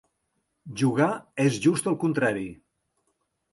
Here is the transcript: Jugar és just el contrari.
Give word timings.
Jugar 0.81 1.09
és 1.45 1.61
just 1.67 1.91
el 1.93 1.99
contrari. 2.07 2.49